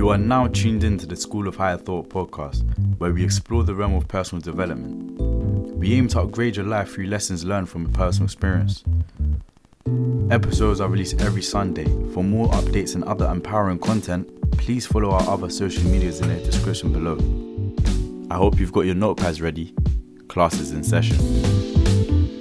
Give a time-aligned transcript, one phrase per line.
[0.00, 2.64] You are now tuned into the School of Higher Thought podcast,
[2.96, 5.20] where we explore the realm of personal development.
[5.76, 8.82] We aim to upgrade your life through lessons learned from a personal experience.
[10.30, 11.84] Episodes are released every Sunday.
[12.14, 16.36] For more updates and other empowering content, please follow our other social medias in the
[16.36, 17.18] description below.
[18.30, 19.74] I hope you've got your notepads ready.
[20.28, 22.39] Class is in session.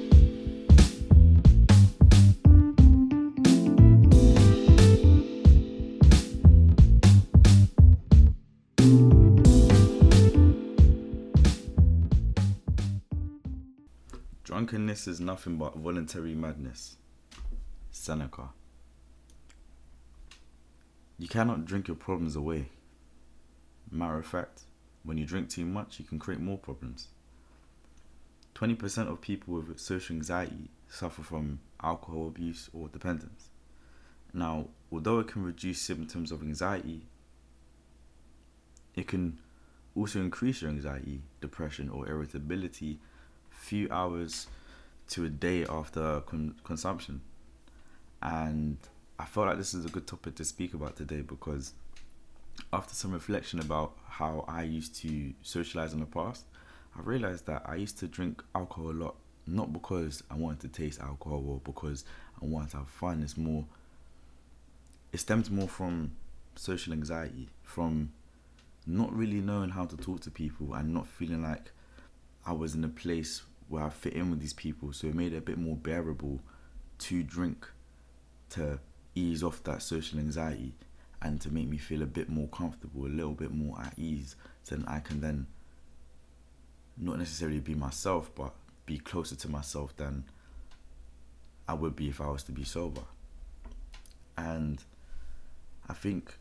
[14.59, 16.97] Drunkenness is nothing but voluntary madness.
[17.91, 18.49] Seneca.
[21.17, 22.67] You cannot drink your problems away.
[23.89, 24.63] Matter of fact,
[25.03, 27.07] when you drink too much, you can create more problems.
[28.55, 33.51] 20% of people with social anxiety suffer from alcohol abuse or dependence.
[34.33, 37.03] Now, although it can reduce symptoms of anxiety,
[38.93, 39.39] it can
[39.95, 42.99] also increase your anxiety, depression, or irritability
[43.59, 44.47] few hours
[45.09, 47.21] to a day after con- consumption.
[48.21, 48.77] And
[49.17, 51.73] I felt like this is a good topic to speak about today because
[52.73, 56.45] after some reflection about how I used to socialize in the past,
[56.97, 59.15] I realized that I used to drink alcohol a lot,
[59.47, 62.05] not because I wanted to taste alcohol or because
[62.41, 63.21] I wanted to have fun.
[63.23, 63.65] It's more,
[65.11, 66.11] it stems more from
[66.55, 68.11] social anxiety, from
[68.85, 71.71] not really knowing how to talk to people and not feeling like
[72.45, 74.91] I was in a place where I fit in with these people.
[74.91, 76.39] So it made it a bit more bearable
[76.99, 77.67] to drink
[78.51, 78.79] to
[79.15, 80.73] ease off that social anxiety
[81.21, 84.35] and to make me feel a bit more comfortable, a little bit more at ease,
[84.63, 85.47] so then I can then
[86.97, 88.53] not necessarily be myself, but
[88.85, 90.23] be closer to myself than
[91.67, 93.01] I would be if I was to be sober.
[94.37, 94.81] And
[95.87, 96.33] I think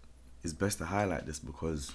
[0.43, 1.93] it's best to highlight this because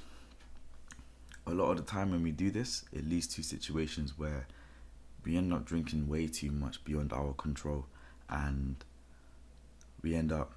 [1.48, 4.48] a lot of the time when we do this, it leads to situations where
[5.26, 7.86] we end up drinking way too much beyond our control
[8.30, 8.76] and
[10.02, 10.54] we end up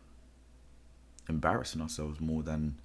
[1.28, 2.76] embarrassing ourselves more than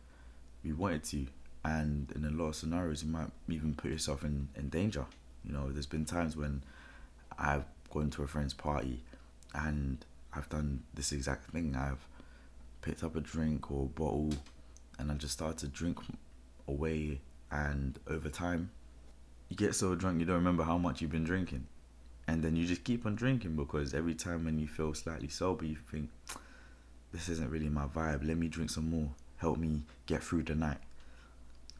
[0.64, 1.28] we wanted to.
[1.64, 5.06] And in a lot of scenarios you might even put yourself in, in danger.
[5.46, 6.64] You know there's been times when
[7.40, 9.02] i've gone to a friend's party
[9.56, 11.76] and i've done this exact thing.
[11.76, 12.06] I've
[12.82, 14.34] picked up a drink or a bottle
[14.98, 16.00] and i just started to drink
[16.68, 17.22] away
[17.52, 18.72] and over time
[19.52, 21.68] you get so drunk you don't remember how much you've been drinking.
[22.26, 25.66] And then you just keep on drinking because every time when you feel slightly sober
[25.66, 26.10] you think
[27.12, 28.26] this isn't really my vibe.
[28.26, 29.10] Let me drink some more.
[29.36, 30.78] Help me get through the night.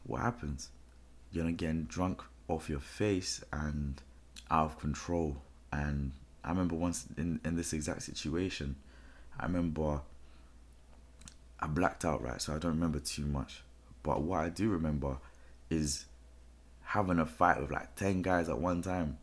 [0.04, 0.68] What happens?
[1.30, 4.02] You're getting drunk off your face and
[4.50, 5.38] out of control.
[5.72, 6.12] And
[6.44, 8.74] i remember once in, in this exact situation
[9.38, 10.00] i remember
[11.60, 12.42] i blacked out right?
[12.42, 13.62] So i don't remember too much.
[14.02, 15.16] But what i do remember
[15.70, 16.04] is
[16.92, 19.16] having a fight with like 10 guys at one time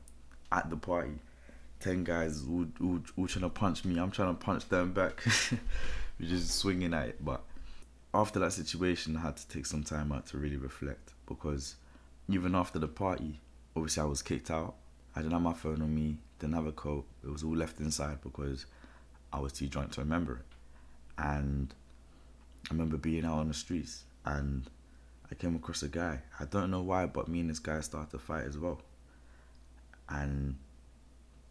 [0.52, 1.20] at the party.
[1.82, 4.00] 10 guys all, all, all trying to punch me.
[4.00, 5.24] I'm trying to punch them back.
[6.20, 7.24] We're just swinging at it.
[7.24, 7.44] But
[8.12, 11.76] after that situation, I had to take some time out to really reflect because
[12.28, 13.40] even after the party,
[13.76, 14.74] obviously I was kicked out.
[15.16, 17.06] I didn't have my phone on me, didn't have a coat.
[17.24, 18.66] It was all left inside because
[19.32, 20.46] I was too drunk to remember it.
[21.20, 21.72] And
[22.68, 24.68] I remember being out on the streets and
[25.32, 26.22] I came across a guy.
[26.40, 28.82] I don't know why, but me and this guy started to fight as well.
[30.08, 30.56] And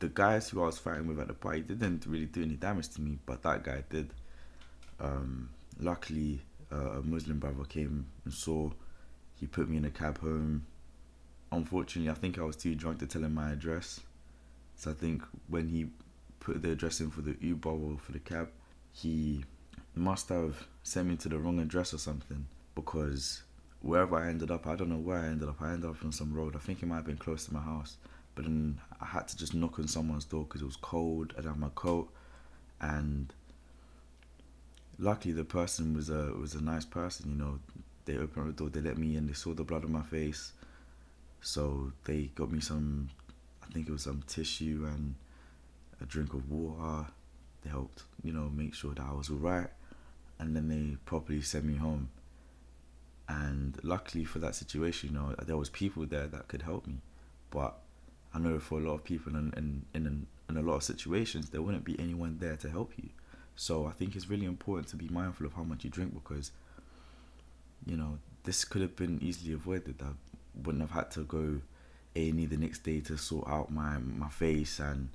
[0.00, 2.88] the guys who I was fighting with at the party didn't really do any damage
[2.90, 4.12] to me, but that guy did.
[5.00, 6.40] Um, luckily,
[6.72, 8.70] uh, a Muslim brother came and saw.
[9.38, 10.66] He put me in a cab home.
[11.52, 14.00] Unfortunately, I think I was too drunk to tell him my address.
[14.76, 15.88] So I think when he
[16.40, 18.50] put the address in for the Uber or for the cab,
[18.92, 19.44] he
[19.94, 23.42] must have sent me to the wrong address or something because
[23.80, 25.60] wherever I ended up, I don't know where I ended up.
[25.60, 26.56] I ended up on some road.
[26.56, 27.96] I think it might have been close to my house,
[28.34, 31.34] but then I had to just knock on someone's door because it was cold.
[31.38, 32.10] I had my coat,
[32.80, 33.32] and
[34.98, 37.30] luckily the person was a was a nice person.
[37.30, 37.58] You know,
[38.04, 39.26] they opened the door, they let me in.
[39.26, 40.52] They saw the blood on my face,
[41.40, 43.10] so they got me some.
[43.62, 45.14] I think it was some tissue and
[46.00, 47.06] a drink of water.
[47.62, 49.68] They helped, you know, make sure that I was alright,
[50.38, 52.08] and then they properly sent me home
[53.28, 56.96] and luckily for that situation, you know, there was people there that could help me.
[57.50, 57.78] But
[58.32, 61.50] I know for a lot of people in in in, in a lot of situations,
[61.50, 63.10] there wouldn't be anyone there to help you.
[63.54, 66.52] So I think it's really important to be mindful of how much you drink because,
[67.84, 69.96] you know, this could have been easily avoided.
[70.00, 70.12] I
[70.64, 71.60] wouldn't have had to go
[72.16, 75.10] A and E the next day to sort out my my face, and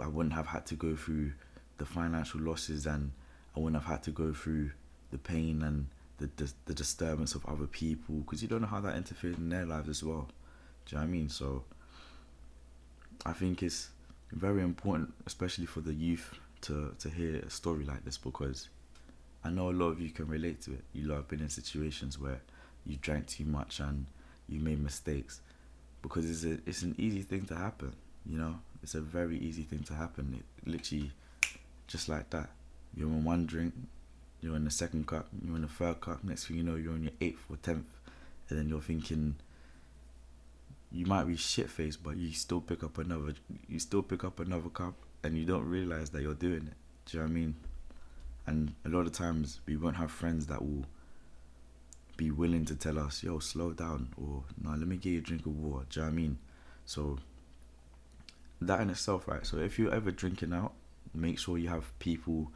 [0.00, 1.32] I wouldn't have had to go through
[1.76, 3.12] the financial losses, and
[3.54, 4.70] I wouldn't have had to go through
[5.10, 6.28] the pain and the
[6.66, 9.88] the, disturbance of other people because you don't know how that interferes in their lives
[9.88, 10.28] as well.
[10.86, 11.28] Do you know I mean?
[11.28, 11.64] So
[13.24, 13.90] I think it's
[14.32, 18.68] very important, especially for the youth, to to hear a story like this because
[19.44, 20.84] I know a lot of you can relate to it.
[20.92, 22.40] You lot have been in situations where
[22.86, 24.06] you drank too much and
[24.48, 25.40] you made mistakes
[26.02, 27.92] because it's a it's an easy thing to happen.
[28.26, 30.40] You know, it's a very easy thing to happen.
[30.40, 31.12] It literally
[31.86, 32.50] just like that.
[32.94, 33.74] You're in one drink,
[34.42, 36.22] you're in the second cup, you're in the third cup.
[36.24, 37.86] Next thing you know, you're on your eighth or tenth,
[38.48, 39.36] and then you're thinking
[40.90, 43.34] you might be shit faced, but you still pick up another.
[43.68, 46.74] You still pick up another cup, and you don't realize that you're doing it.
[47.06, 47.54] Do you know what I mean?
[48.46, 50.84] And a lot of times we won't have friends that will
[52.16, 55.22] be willing to tell us, "Yo, slow down," or "No, let me get you a
[55.22, 56.38] drink of water." Do you know what I mean?
[56.84, 57.18] So
[58.60, 59.46] that in itself, right?
[59.46, 60.74] So if you're ever drinking out,
[61.14, 62.52] make sure you have people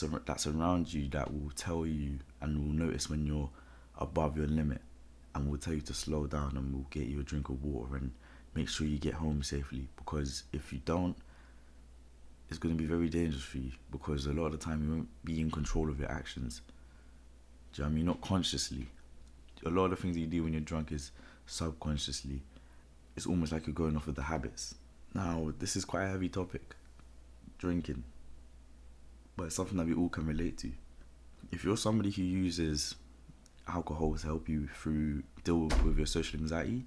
[0.00, 3.50] that surround you that will tell you and will notice when you're
[3.98, 4.80] above your limit
[5.34, 7.96] and will tell you to slow down and will get you a drink of water
[7.96, 8.12] and
[8.54, 9.88] make sure you get home safely.
[9.96, 11.16] Because if you don't
[12.52, 14.90] it's going to be very dangerous for you because a lot of the time you
[14.90, 16.60] won't be in control of your actions.
[17.72, 18.04] Do you know I mean?
[18.04, 18.88] Not consciously.
[19.64, 21.12] A lot of the things you do when you're drunk is
[21.46, 22.42] subconsciously.
[23.16, 24.74] It's almost like you're going off of the habits.
[25.14, 26.76] Now this is quite a heavy topic.
[27.56, 28.04] Drinking
[29.42, 30.70] but it's something that we all can relate to
[31.50, 32.94] if you're somebody who uses
[33.66, 36.84] alcohol to help you through deal with your social anxiety,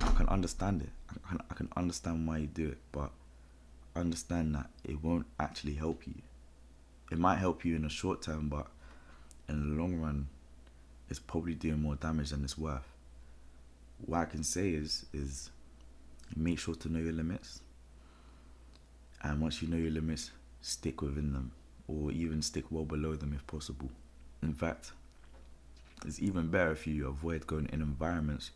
[0.00, 0.88] I can understand it.
[1.24, 3.10] I can, I can understand why you do it, but
[3.96, 6.14] understand that it won't actually help you.
[7.10, 8.68] It might help you in the short term, but
[9.48, 10.28] in the long run,
[11.08, 12.86] it's probably doing more damage than it's worth.
[14.06, 15.50] What I can say is is
[16.36, 17.60] make sure to know your limits,
[19.22, 20.30] and once you know your limits,
[20.62, 21.52] stick within them,
[21.88, 23.90] or even stick well below them if possible.
[24.42, 24.92] In fact,
[26.06, 28.50] it's even better if you avoid going in environments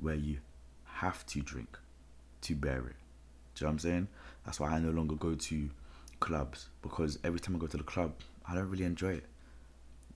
[0.00, 0.38] where you
[0.84, 1.78] have to drink
[2.42, 2.96] to bear it.
[3.54, 4.08] Do you know what I'm saying?
[4.44, 5.70] That's why I no longer go to
[6.20, 8.14] clubs because every time I go to the club,
[8.48, 9.26] I don't really enjoy it.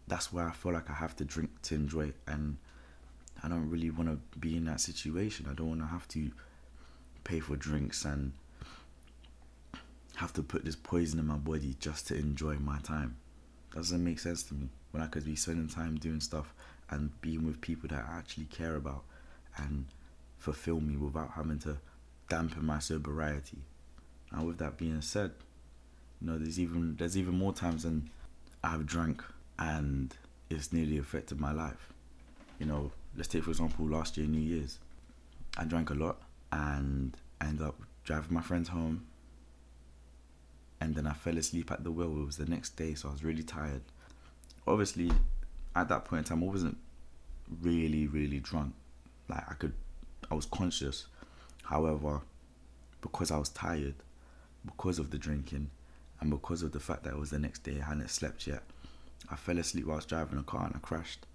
[0.08, 2.56] That's where I feel like I have to drink to enjoy it, and
[3.42, 5.46] I don't really want to be in that situation.
[5.50, 6.30] I don't want to have to
[7.24, 8.32] pay for drinks and
[10.22, 13.16] have to put this poison in my body just to enjoy my time.
[13.74, 16.54] Doesn't make sense to me when I could be spending time doing stuff
[16.90, 19.02] and being with people that I actually care about
[19.56, 19.86] and
[20.38, 21.78] fulfill me without having to
[22.28, 23.58] dampen my sobriety.
[24.30, 25.32] Now, with that being said,
[26.20, 28.08] you know, there's even there's even more times than
[28.62, 29.24] I've drank
[29.58, 30.14] and
[30.50, 31.92] it's nearly affected my life.
[32.60, 34.78] You know, let's take for example last year New Year's,
[35.58, 36.22] I drank a lot
[36.52, 37.74] and ended up
[38.04, 39.06] driving my friends home,
[40.82, 42.10] and then I fell asleep at the wheel.
[42.22, 43.82] It was the next day, so I was really tired.
[44.66, 45.12] Obviously
[45.76, 46.76] at that point in time I wasn't
[47.60, 48.74] really really drunk.
[49.28, 49.74] Like I could
[50.30, 51.06] I was conscious.
[51.62, 52.20] However
[53.00, 53.94] because I was tired
[54.66, 55.70] because of the drinking
[56.20, 58.62] and because of the fact that it was the next day I hadn't slept yet
[59.30, 61.26] I fell asleep was driving a car and I crashed.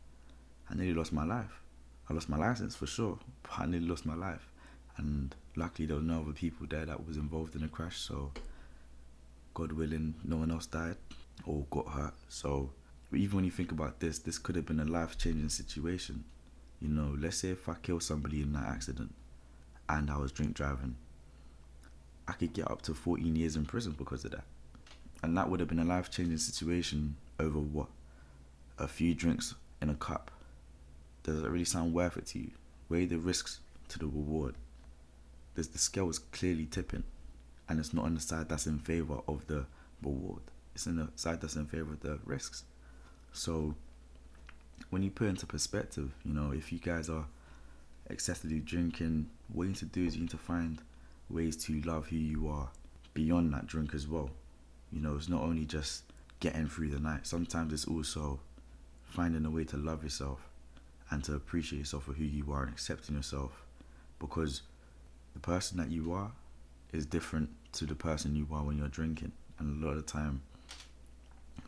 [0.70, 1.62] I nearly lost my life.
[2.10, 4.52] I lost my license for sure but I nearly lost my life.
[4.98, 8.32] And luckily there were no other people there that was involved in the crash so
[9.58, 10.98] God willing no one else died
[11.48, 12.70] or got hurt so
[13.14, 16.26] even when you think about this, this could have been a life changing situation.
[16.82, 19.14] You know, let's say if I kill somebody in that accident
[19.88, 20.96] and I was drink driving,
[22.28, 24.44] I could get up to 14 years in prison because of that.
[25.24, 27.88] And that would have been a life changing situation over what?
[28.78, 30.30] A few drinks in a cup.
[31.24, 32.52] Does it really sound worth it to you?
[32.90, 33.60] Weigh the risks
[33.90, 34.56] to the reward.
[35.56, 37.04] There's the scale is clearly tipping,
[37.70, 39.66] and it's not on the side that's in favor of the
[40.02, 40.42] reward.
[40.76, 42.64] It's in the side that's in favor of the risks.
[43.34, 43.76] So
[44.90, 47.26] when you put into perspective, you know, if you guys are
[48.10, 50.82] excessively drinking, what you need to do is you need to find
[51.30, 52.70] ways to love who you are
[53.14, 54.30] beyond that drink as well.
[54.92, 56.04] You know, it's not only just
[56.40, 57.28] getting through the night.
[57.28, 58.40] Sometimes it's also
[59.04, 60.40] finding a way to love yourself
[61.10, 63.64] and to appreciate yourself for who you are and accepting yourself
[64.20, 64.62] because
[65.34, 66.32] the person that you are
[66.92, 69.32] is different to the person you are when you're drinking.
[69.60, 70.42] And a lot of the time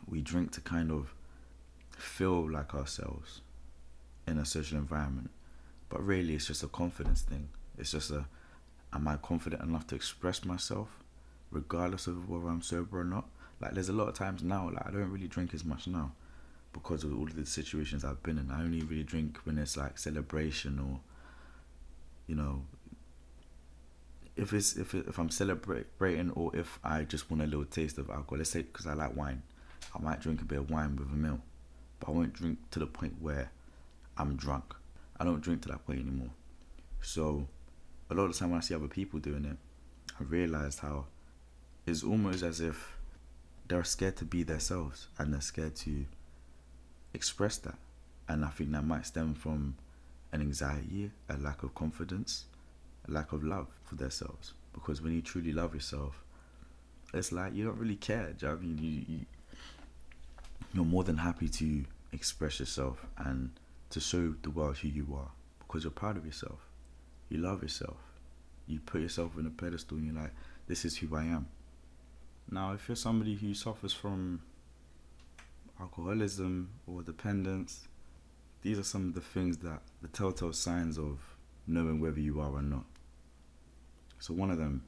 [0.08, 1.14] we drink to kind of
[1.96, 3.40] feel like ourselves
[4.26, 5.30] in a social environment.
[5.88, 7.48] But really, it's just a confidence thing.
[7.78, 8.26] It's just a,
[8.92, 10.88] am I confident enough to express myself,
[11.50, 13.26] regardless of whether I'm sober or not?
[13.60, 16.12] Like, there's a lot of times now, like, I don't really drink as much now
[16.72, 18.50] because of all of the situations I've been in.
[18.50, 21.00] I only really drink when it's like celebration or,
[22.26, 22.62] you know,
[24.40, 28.10] if it's if if I'm celebrating or if I just want a little taste of
[28.10, 28.38] alcohol.
[28.38, 29.42] Let's say because I like wine,
[29.94, 31.40] I might drink a bit of wine with a meal
[32.00, 33.52] but I won't drink to the point where
[34.16, 34.74] I'm drunk.
[35.18, 36.30] I don't drink to that point anymore.
[37.02, 37.46] So
[38.10, 39.56] a lot of the time when I see other people doing it,
[40.18, 41.06] I realized how
[41.86, 42.96] it's almost as if
[43.68, 46.06] they're scared to be themselves and they're scared to
[47.14, 47.76] express that.
[48.28, 49.76] And I think that might stem from
[50.32, 52.46] an anxiety, a lack of confidence,
[53.08, 54.52] a lack of love for themselves.
[54.72, 56.22] Because when you truly love yourself,
[57.12, 58.32] it's like you don't really care.
[58.38, 58.78] Do you know I mean?
[58.78, 59.26] You, you,
[60.72, 63.50] you're more than happy to express yourself and
[63.90, 66.60] to show the world who you are because you're proud of yourself.
[67.28, 67.96] You love yourself.
[68.66, 70.32] You put yourself in a pedestal and you're like,
[70.68, 71.48] this is who I am.
[72.50, 74.42] Now, if you're somebody who suffers from
[75.80, 77.88] alcoholism or dependence,
[78.62, 81.18] these are some of the things that the telltale signs of
[81.70, 82.84] knowing whether you are or not.
[84.18, 84.84] So, one of them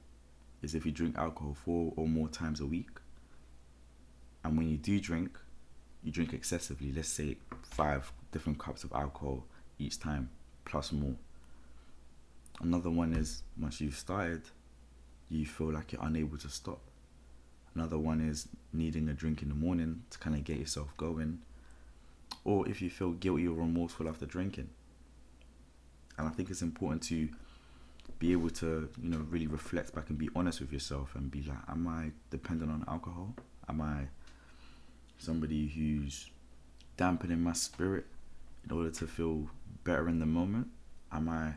[0.60, 2.90] is if you drink alcohol four or more times a week,
[4.44, 5.38] and when you do drink,
[6.02, 9.44] you drink excessively, let's say five different cups of alcohol
[9.78, 10.30] each time,
[10.64, 11.14] plus more.
[12.60, 14.42] Another one is once you've started,
[15.28, 16.80] you feel like you're unable to stop.
[17.74, 21.40] Another one is needing a drink in the morning to kind of get yourself going.
[22.44, 24.68] Or if you feel guilty or remorseful after drinking.
[26.18, 27.28] And I think it's important to
[28.18, 31.42] be able to, you know, really reflect back and be honest with yourself and be
[31.42, 33.34] like, am I dependent on alcohol?
[33.68, 34.08] Am I
[35.18, 36.30] somebody who's
[36.96, 38.06] dampening my spirit
[38.64, 39.48] in order to feel
[39.84, 40.68] better in the moment?
[41.10, 41.54] Am I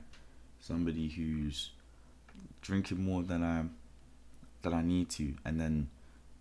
[0.60, 1.72] somebody who's
[2.62, 3.66] drinking more than I
[4.64, 5.90] than I need to, and then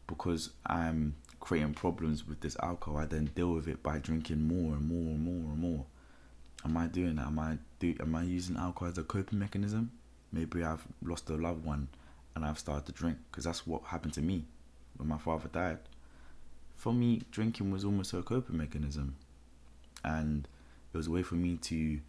[0.07, 4.75] because I'm creating problems with this alcohol, I then deal with it by drinking more
[4.75, 5.85] and more and more and more.
[6.65, 7.27] Am I doing that?
[7.27, 7.59] Am I
[7.93, 8.03] do?
[8.03, 9.91] Am I using alcohol as a coping mechanism?
[10.33, 11.89] Maybe I've lost a loved one,
[12.35, 14.45] and I've started to drink because that's what happened to me
[14.97, 15.79] when my father died.
[16.77, 19.17] For me, drinking was almost a coping mechanism,
[20.05, 20.49] and
[20.93, 22.01] it was a way for me to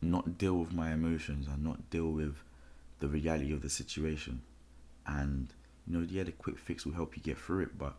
[0.00, 2.36] not deal with my emotions and not deal with
[3.00, 4.42] the reality of the situation.
[5.06, 5.48] And
[5.86, 7.94] you know, yeah, the quick fix will help you get through it, but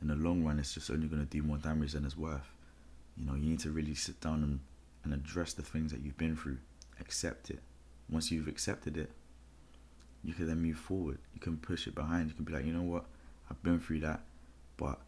[0.00, 2.54] in the long run, it's just only going to do more damage than it's worth.
[3.16, 4.60] You know, you need to really sit down and,
[5.12, 6.58] and address the things that you've been through,
[7.00, 7.60] accept it.
[8.10, 9.10] Once you've accepted it,
[10.22, 11.18] you can then move forward.
[11.34, 12.28] You can push it behind.
[12.28, 13.04] You can be like, you know what,
[13.50, 14.20] I've been through that,
[14.76, 15.00] but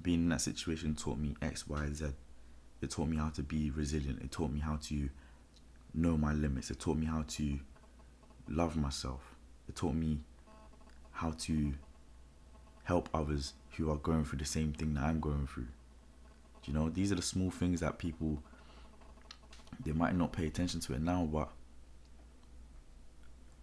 [0.00, 2.06] being in that situation taught me X, Y, Z.
[2.80, 4.22] It taught me how to be resilient.
[4.22, 5.08] It taught me how to
[5.94, 6.70] know my limits.
[6.70, 7.58] It taught me how to
[8.48, 9.34] love myself.
[9.68, 10.20] It taught me
[11.10, 11.74] how to
[12.84, 15.66] help others who are going through the same thing that I'm going through.
[16.64, 18.42] You know, these are the small things that people
[19.84, 21.50] they might not pay attention to it now, but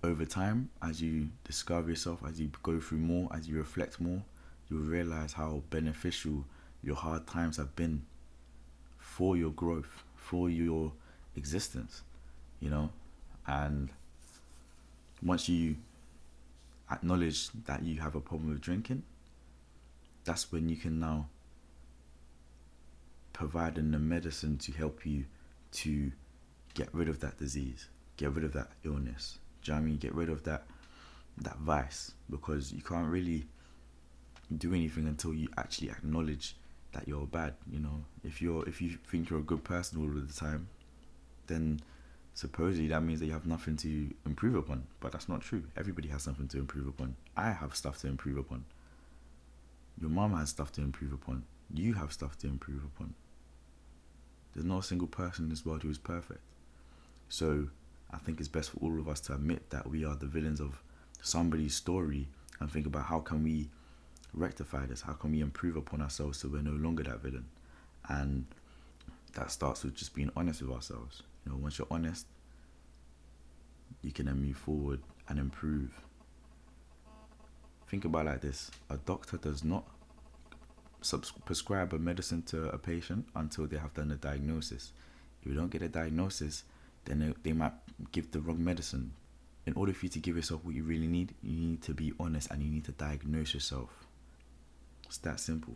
[0.04, 4.22] over time, as you discover yourself, as you go through more, as you reflect more,
[4.70, 6.46] you'll realize how beneficial
[6.84, 8.06] your hard times have been
[9.00, 10.92] for your growth, for your
[11.36, 12.04] existence,
[12.60, 12.90] you know,
[13.48, 13.90] and
[15.24, 15.76] once you
[16.92, 19.04] acknowledge that you have a problem with drinking,
[20.24, 21.28] that's when you can now
[23.34, 25.26] provide the medicine to help you
[25.76, 26.12] to
[26.74, 29.40] get rid of that disease, get rid of that illness.
[29.64, 29.98] Do you know I mean?
[29.98, 30.64] Get rid of that
[31.38, 33.46] that vice because you can't really
[34.58, 36.56] do anything until you actually acknowledge
[36.94, 37.54] that you're bad.
[37.70, 40.68] You know, if you're if you think you're a good person all of the time,
[41.48, 41.82] then
[42.34, 44.84] supposedly that means that you have nothing to improve upon.
[45.00, 45.64] But that's not true.
[45.76, 47.16] Everybody has something to improve upon.
[47.36, 48.66] I have stuff to improve upon.
[50.00, 51.44] Your mom has stuff to improve upon.
[51.74, 53.14] You have stuff to improve upon.
[54.56, 56.40] There's not a single person in this world who is perfect.
[57.28, 57.68] So
[58.12, 60.62] I think it's best for all of us to admit that we are the villains
[60.62, 60.82] of
[61.22, 62.28] somebody's story
[62.60, 63.70] and think about how can we
[64.34, 65.02] rectify this?
[65.02, 67.46] How can we improve upon ourselves so we're no longer that villain?
[68.08, 68.46] And
[69.34, 71.24] that starts with just being honest with ourselves.
[71.46, 72.26] You know, once you're honest,
[74.02, 75.92] you can then move forward and improve.
[77.90, 79.86] Think about like this: a doctor does not
[81.06, 84.92] subs- prescribe a medicine to a patient until they have done a diagnosis.
[85.42, 86.64] If you don't get a diagnosis,
[87.06, 87.74] then they, they might
[88.12, 89.14] give the wrong medicine.
[89.66, 92.14] In order for you to give yourself what you really need, you need to be
[92.20, 94.06] honest and you need to diagnose yourself.
[95.06, 95.76] It's that simple.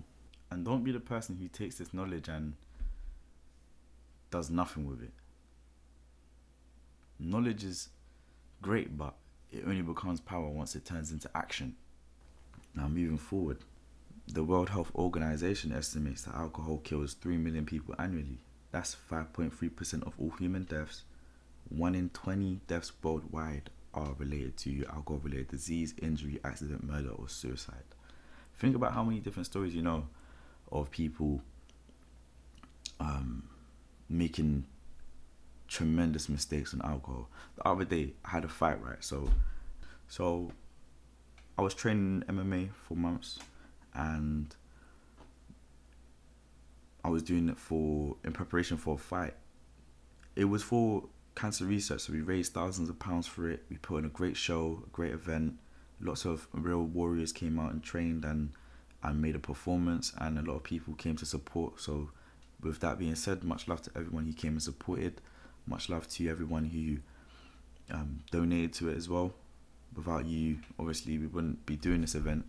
[0.51, 2.53] And don't be the person who takes this knowledge and
[4.31, 5.13] does nothing with it.
[7.19, 7.89] Knowledge is
[8.61, 9.15] great, but
[9.51, 11.75] it only becomes power once it turns into action.
[12.75, 13.57] Now, moving forward,
[14.31, 18.37] the World Health Organization estimates that alcohol kills 3 million people annually.
[18.71, 21.03] That's 5.3% of all human deaths.
[21.69, 27.27] 1 in 20 deaths worldwide are related to alcohol related disease, injury, accident, murder, or
[27.27, 27.83] suicide.
[28.55, 30.07] Think about how many different stories you know
[30.71, 31.41] of people
[32.99, 33.49] um,
[34.09, 34.65] making
[35.67, 37.29] tremendous mistakes on alcohol.
[37.55, 39.03] The other day, I had a fight, right?
[39.03, 39.29] So,
[40.07, 40.51] so
[41.57, 43.39] I was training MMA for months,
[43.99, 44.55] and
[47.03, 49.33] I was doing it for in preparation for a fight.
[50.35, 51.03] It was for
[51.35, 53.63] cancer research, so we raised thousands of pounds for it.
[53.69, 55.55] We put on a great show, a great event.
[55.99, 58.51] Lots of real warriors came out and trained and
[59.01, 61.79] and made a performance, and a lot of people came to support.
[61.79, 62.11] So,
[62.61, 65.21] with that being said, much love to everyone who came and supported.
[65.65, 66.97] Much love to everyone who
[67.95, 69.33] um, donated to it as well.
[69.95, 72.45] Without you, obviously, we wouldn't be doing this event.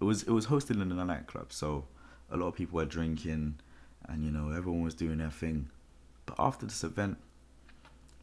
[0.00, 1.84] It was it was hosted in a nightclub, so
[2.30, 3.56] a lot of people were drinking,
[4.08, 5.70] and you know everyone was doing their thing.
[6.26, 7.18] But after this event,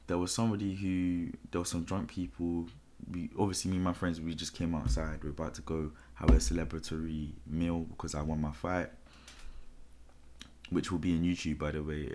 [0.07, 2.67] there was somebody who there was some drunk people.
[3.11, 5.23] We obviously me and my friends we just came outside.
[5.23, 8.89] We are about to go have a celebratory meal because I won my fight,
[10.69, 12.11] which will be in YouTube by the way.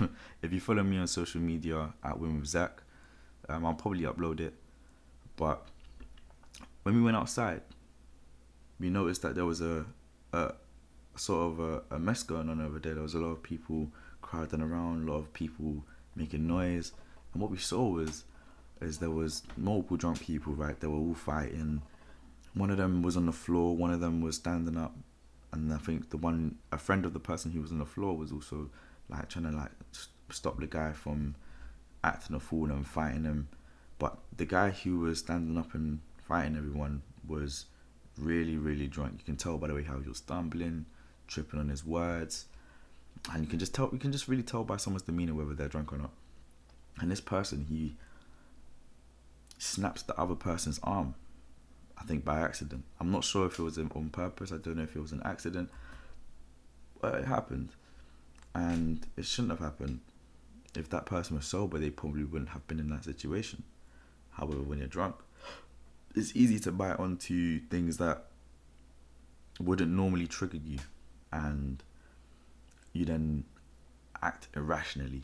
[0.42, 2.82] if you follow me on social media at Win with Zach,
[3.48, 4.54] um, I'll probably upload it.
[5.36, 5.68] But
[6.82, 7.60] when we went outside,
[8.78, 9.84] we noticed that there was a,
[10.32, 10.52] a
[11.16, 12.94] sort of a, a mess going on over there.
[12.94, 13.88] There was a lot of people
[14.22, 16.92] crowding around, a lot of people making noise,
[17.32, 18.24] and what we saw was
[18.80, 20.52] is there was multiple drunk people.
[20.52, 21.82] Right, they were all fighting.
[22.54, 23.76] One of them was on the floor.
[23.76, 24.94] One of them was standing up,
[25.52, 28.16] and I think the one a friend of the person who was on the floor
[28.16, 28.70] was also
[29.08, 29.70] like trying to like
[30.30, 31.36] stop the guy from
[32.02, 33.48] acting a fool and fighting him.
[33.98, 37.66] But the guy who was standing up and fighting everyone was
[38.18, 39.14] really, really drunk.
[39.18, 40.86] You can tell by the way how he was stumbling
[41.26, 42.46] tripping on his words,
[43.32, 45.68] and you can just tell you can just really tell by someone's demeanor whether they're
[45.68, 46.12] drunk or not.
[47.00, 47.96] And this person, he
[49.58, 51.14] snaps the other person's arm,
[51.98, 52.84] I think by accident.
[53.00, 54.52] I'm not sure if it was on purpose.
[54.52, 55.70] I don't know if it was an accident,
[57.00, 57.70] but it happened,
[58.54, 60.00] and it shouldn't have happened.
[60.74, 63.62] If that person was sober, they probably wouldn't have been in that situation.
[64.30, 65.16] However, when you're drunk,
[66.16, 68.24] it's easy to bite onto things that
[69.60, 70.78] wouldn't normally trigger you
[71.30, 71.82] and
[72.92, 73.44] you then
[74.22, 75.22] act irrationally.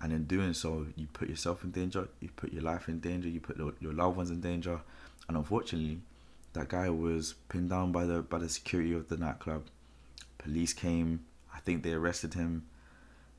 [0.00, 3.28] And in doing so you put yourself in danger you put your life in danger
[3.28, 4.80] you put your loved ones in danger.
[5.28, 6.00] And unfortunately
[6.54, 9.66] that guy was pinned down by the by the security of the nightclub.
[10.38, 11.20] Police came
[11.54, 12.64] i think they arrested him.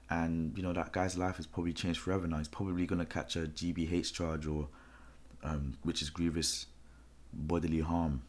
[0.09, 2.37] And you know that guy's life has probably changed forever now.
[2.37, 4.67] He's probably going to catch a gbh charge or
[5.43, 6.67] um, which is grievous
[7.31, 8.21] bodily harm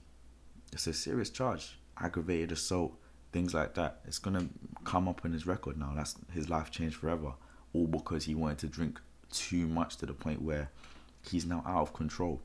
[0.72, 2.94] it's a serious charge aggravated assault
[3.34, 3.98] things like that.
[4.06, 4.46] It's gonna
[4.84, 5.92] come up in his record now.
[5.94, 7.32] That's his life changed forever,
[7.74, 9.00] all because he wanted to drink
[9.32, 10.70] too much to the point where
[11.20, 12.40] he's now out of control.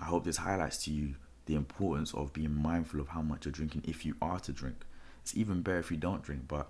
[0.00, 1.14] I hope this highlights to you
[1.46, 4.84] the importance of being mindful of how much you're drinking if you are to drink.
[5.22, 6.68] It's even better if you don't drink, but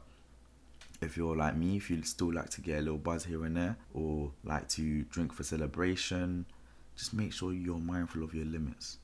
[1.01, 3.57] if you're like me, if you still like to get a little buzz here and
[3.57, 6.45] there, or like to drink for celebration,
[6.97, 8.99] just make sure you're mindful of your limits.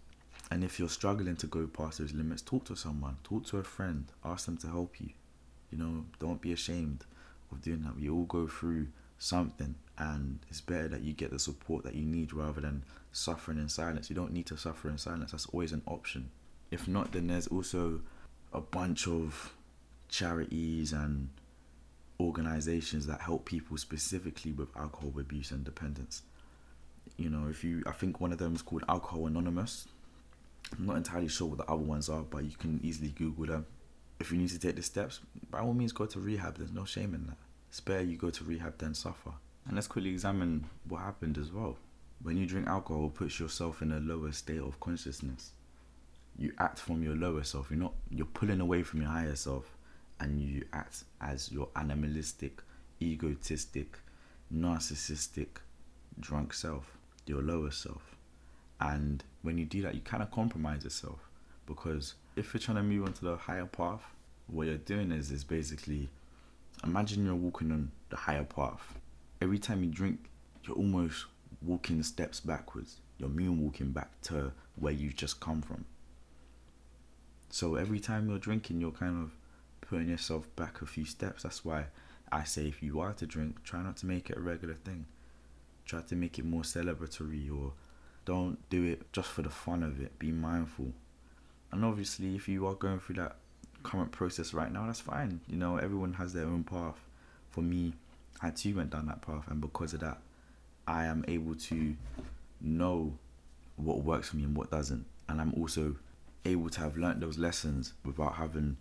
[0.50, 3.64] And if you're struggling to go past those limits, talk to someone, talk to a
[3.64, 5.10] friend, ask them to help you.
[5.70, 7.04] You know, don't be ashamed
[7.52, 7.96] of doing that.
[7.96, 12.04] We all go through something, and it's better that you get the support that you
[12.04, 14.10] need rather than suffering in silence.
[14.10, 16.30] You don't need to suffer in silence, that's always an option.
[16.70, 18.00] If not, then there's also
[18.52, 19.54] a bunch of
[20.08, 21.28] charities and
[22.18, 26.22] organizations that help people specifically with alcohol abuse and dependence.
[27.16, 29.86] You know, if you, I think one of them is called Alcohol Anonymous.
[30.76, 33.66] I'm not entirely sure what the other ones are, but you can easily Google them.
[34.18, 36.58] If you need to take the steps, by all means go to rehab.
[36.58, 37.36] There's no shame in that.
[37.84, 39.32] Better you go to rehab than suffer.
[39.66, 41.76] And let's quickly examine what happened as well.
[42.22, 45.52] When you drink alcohol, it puts yourself in a lower state of consciousness.
[46.38, 47.70] You act from your lower self.
[47.70, 47.94] You're not.
[48.10, 49.76] You're pulling away from your higher self,
[50.20, 52.62] and you act as your animalistic,
[53.00, 53.98] egotistic,
[54.54, 55.48] narcissistic,
[56.20, 56.96] drunk self.
[57.26, 58.16] Your lower self.
[58.80, 61.18] And when you do that, you kind of compromise yourself
[61.66, 64.02] because if you're trying to move on to the higher path,
[64.46, 66.08] what you're doing is is basically
[66.82, 68.94] imagine you're walking on the higher path.
[69.40, 70.30] Every time you drink,
[70.64, 71.26] you're almost
[71.62, 72.96] walking steps backwards.
[73.18, 75.84] You're moonwalking back to where you've just come from.
[77.50, 79.32] So every time you're drinking, you're kind of
[79.80, 81.42] putting yourself back a few steps.
[81.42, 81.86] That's why
[82.32, 85.06] I say if you are to drink, try not to make it a regular thing.
[85.90, 87.72] Try to make it more celebratory or
[88.24, 90.16] don't do it just for the fun of it.
[90.20, 90.92] Be mindful.
[91.72, 93.34] And obviously, if you are going through that
[93.82, 95.40] current process right now, that's fine.
[95.48, 96.94] You know, everyone has their own path.
[97.48, 97.94] For me,
[98.40, 100.18] I too went down that path, and because of that,
[100.86, 101.96] I am able to
[102.60, 103.18] know
[103.74, 105.04] what works for me and what doesn't.
[105.28, 105.96] And I'm also
[106.44, 108.76] able to have learnt those lessons without having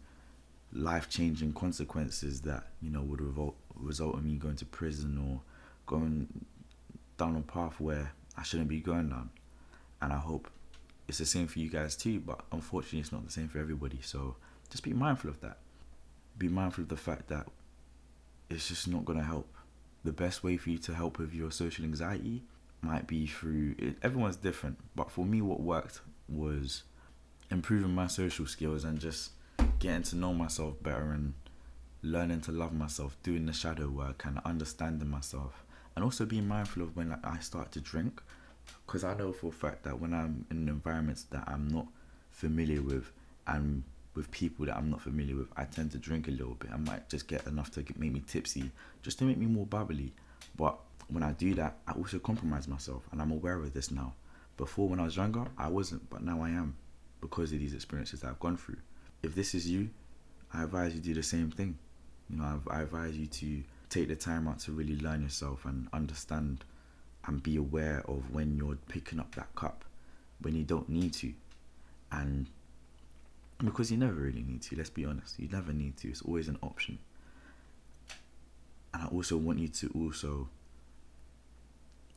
[0.74, 5.42] life changing consequences that you know would result result in me going to prison or
[5.88, 6.28] going
[7.20, 9.30] down a path where I shouldn't be going down.
[10.02, 10.50] And I hope
[11.08, 14.00] it's the same for you guys too, but unfortunately, it's not the same for everybody.
[14.02, 14.38] So
[14.70, 15.58] just be mindful of that.
[16.38, 17.48] Be mindful of the fact that
[18.50, 19.48] it's just not going to help.
[20.04, 22.44] The best way for you to help with your social anxiety
[22.82, 26.84] might be through it, everyone's different, but for me, what worked was
[27.52, 29.32] improving my social skills and just
[29.80, 31.34] getting to know myself better and
[32.02, 36.84] learning to love myself, doing the shadow work and understanding myself, and also being mindful
[36.84, 38.22] of when like, I start to drink,
[38.86, 41.88] because I know for a fact that when I'm in environments that I'm not
[42.32, 43.12] familiar with
[43.48, 43.84] and
[44.16, 46.72] with people that I'm not familiar with, I tend to drink a little bit.
[46.74, 48.72] I might just get enough to make me tipsy,
[49.02, 50.14] just to make me more bubbly.
[50.56, 54.14] But when I do that, I also compromise myself, and I'm aware of this now.
[54.58, 56.76] Before, when I was younger, I wasn't, but now I am
[57.22, 58.78] because of these experiences that I've gone through.
[59.24, 59.90] If this is you,
[60.54, 61.78] I advise you do the same thing.
[62.30, 65.66] You know, I, I advise you to take the time out to really learn yourself
[65.66, 66.64] and understand
[67.26, 69.84] and be aware of when you're picking up that cup
[70.42, 71.34] when you don't need to.
[72.12, 72.48] And
[73.64, 76.48] because you never really need to, let's be honest, you never need to, it's always
[76.48, 76.98] an option.
[78.94, 80.50] And I also want you to also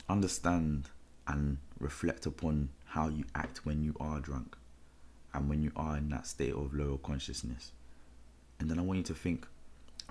[0.09, 0.89] understand
[1.27, 4.57] and reflect upon how you act when you are drunk
[5.35, 7.73] and when you are in that state of lower consciousness.
[8.59, 9.47] And then I want you to think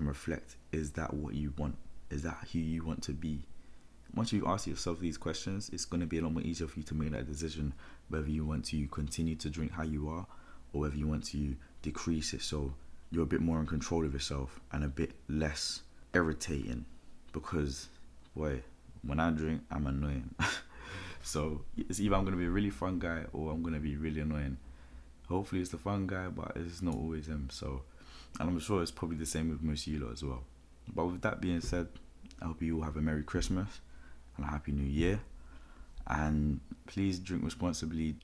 [0.02, 1.76] and reflect is that what you want?
[2.10, 3.44] Is that who you want to be?
[4.14, 6.78] Once you ask yourself these questions, it's going to be a lot more easier for
[6.80, 7.72] you to make that decision
[8.08, 10.26] whether you want to continue to drink how you are
[10.72, 12.74] or whether you want to decrease it so
[13.10, 15.82] you're a bit more in control of yourself and a bit less
[16.14, 16.84] irritating
[17.32, 17.88] because,
[18.36, 18.60] boy,
[19.06, 20.34] when I drink, I'm annoying.
[21.22, 23.80] so it's either I'm going to be a really fun guy or I'm going to
[23.80, 24.58] be really annoying.
[25.28, 27.48] Hopefully, it's the fun guy, but it's not always him.
[27.50, 27.82] So,
[28.40, 30.42] and I'm sure it's probably the same with most of you lot as well.
[30.94, 31.88] But with that being said,
[32.40, 33.80] I hope you all have a Merry Christmas
[34.36, 35.20] and a Happy New Year.
[36.06, 38.16] And please drink responsibly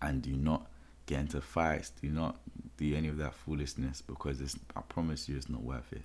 [0.00, 0.66] and do not
[1.06, 1.90] get into fights.
[1.90, 2.36] Do not
[2.76, 6.02] do any of that foolishness because it's, I promise you it's not worth it.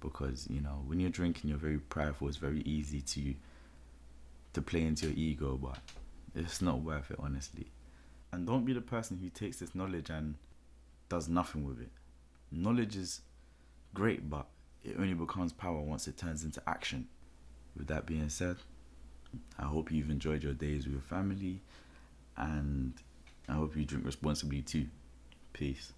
[0.00, 2.28] Because, you know, when you're drinking, you're very prideful.
[2.28, 3.34] It's very easy to
[4.52, 5.78] to play into your ego, but
[6.34, 7.66] it's not worth it, honestly.
[8.32, 10.36] And don't be the person who takes this knowledge and
[11.08, 11.90] does nothing with it.
[12.54, 13.20] Knowledge is
[13.92, 14.46] great, but
[14.84, 17.08] it only becomes power once it turns into action.
[17.76, 18.56] With that being said,
[19.58, 21.60] I hope you've enjoyed your days with your family
[22.36, 22.94] and
[23.48, 24.86] I hope you drink responsibly too.
[25.52, 25.92] Peace.